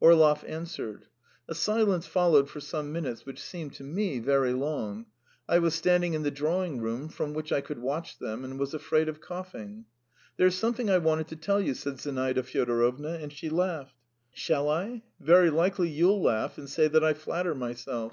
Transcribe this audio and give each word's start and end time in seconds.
Orlov 0.00 0.44
answered. 0.44 1.06
A 1.48 1.54
silence 1.54 2.06
followed 2.06 2.50
for 2.50 2.60
some 2.60 2.92
minutes 2.92 3.24
which 3.24 3.40
seemed 3.42 3.72
to 3.76 3.82
me 3.84 4.18
very 4.18 4.52
long. 4.52 5.06
I 5.48 5.60
was 5.60 5.74
standing 5.74 6.12
in 6.12 6.22
the 6.22 6.30
drawing 6.30 6.82
room, 6.82 7.08
from 7.08 7.32
which 7.32 7.52
I 7.52 7.62
could 7.62 7.78
watch 7.78 8.18
them, 8.18 8.44
and 8.44 8.58
was 8.58 8.74
afraid 8.74 9.08
of 9.08 9.22
coughing. 9.22 9.86
"There 10.36 10.46
is 10.48 10.58
something 10.58 10.90
I 10.90 10.98
wanted 10.98 11.28
to 11.28 11.36
tell 11.36 11.62
you," 11.62 11.72
said 11.72 12.00
Zinaida 12.00 12.42
Fyodorovna, 12.42 13.14
and 13.14 13.32
she 13.32 13.48
laughed; 13.48 13.94
"shall 14.30 14.68
I? 14.68 15.04
Very 15.20 15.48
likely 15.48 15.88
you'll 15.88 16.20
laugh 16.22 16.58
and 16.58 16.68
say 16.68 16.86
that 16.88 17.02
I 17.02 17.14
flatter 17.14 17.54
myself. 17.54 18.12